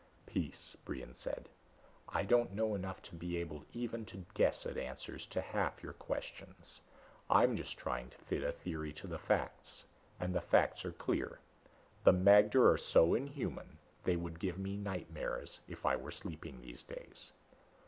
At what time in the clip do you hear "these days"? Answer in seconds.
16.63-17.31